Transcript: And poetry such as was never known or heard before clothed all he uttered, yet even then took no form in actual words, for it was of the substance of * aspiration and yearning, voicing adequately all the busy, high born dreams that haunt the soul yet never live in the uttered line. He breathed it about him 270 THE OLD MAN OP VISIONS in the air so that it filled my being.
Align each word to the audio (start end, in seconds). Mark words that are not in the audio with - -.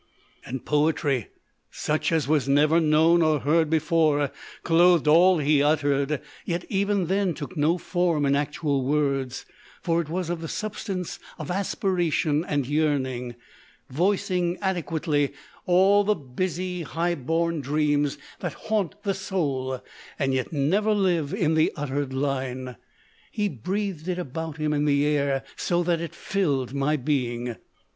And 0.43 0.65
poetry 0.65 1.27
such 1.69 2.11
as 2.11 2.27
was 2.27 2.49
never 2.49 2.79
known 2.79 3.21
or 3.21 3.41
heard 3.41 3.69
before 3.69 4.31
clothed 4.63 5.07
all 5.07 5.37
he 5.37 5.61
uttered, 5.61 6.19
yet 6.43 6.65
even 6.69 7.05
then 7.05 7.35
took 7.35 7.55
no 7.55 7.77
form 7.77 8.25
in 8.25 8.35
actual 8.35 8.83
words, 8.83 9.45
for 9.83 10.01
it 10.01 10.09
was 10.09 10.31
of 10.31 10.41
the 10.41 10.47
substance 10.47 11.19
of 11.37 11.51
* 11.51 11.51
aspiration 11.51 12.43
and 12.43 12.65
yearning, 12.65 13.35
voicing 13.91 14.57
adequately 14.59 15.33
all 15.67 16.03
the 16.03 16.15
busy, 16.15 16.81
high 16.81 17.13
born 17.13 17.61
dreams 17.61 18.17
that 18.39 18.53
haunt 18.53 19.03
the 19.03 19.13
soul 19.13 19.83
yet 20.19 20.51
never 20.51 20.95
live 20.95 21.31
in 21.31 21.53
the 21.53 21.71
uttered 21.75 22.11
line. 22.11 22.75
He 23.31 23.47
breathed 23.47 24.07
it 24.07 24.17
about 24.17 24.57
him 24.57 24.71
270 24.71 24.71
THE 24.71 24.71
OLD 24.71 24.73
MAN 24.73 24.81
OP 24.81 25.29
VISIONS 25.29 25.29
in 25.29 25.29
the 25.29 25.33
air 25.35 25.43
so 25.55 25.83
that 25.83 26.01
it 26.03 26.15
filled 26.15 26.73
my 26.73 26.97
being. 26.97 27.57